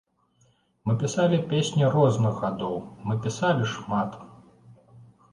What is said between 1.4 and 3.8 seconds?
песні розных гадоў, мы пісалі